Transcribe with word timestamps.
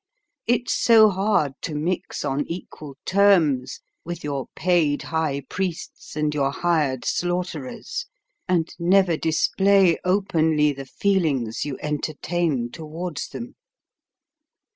It's 0.47 0.73
so 0.73 1.09
hard 1.09 1.53
to 1.61 1.75
mix 1.75 2.25
on 2.25 2.43
equal 2.47 2.97
terms 3.05 3.81
with 4.03 4.23
your 4.23 4.47
paid 4.55 5.03
high 5.03 5.41
priests 5.47 6.15
and 6.15 6.33
your 6.33 6.49
hired 6.49 7.05
slaughterers, 7.05 8.07
and 8.47 8.67
never 8.79 9.15
display 9.15 9.99
openly 10.03 10.73
the 10.73 10.87
feelings 10.87 11.65
you 11.65 11.77
entertain 11.83 12.71
towards 12.71 13.27
them. 13.27 13.53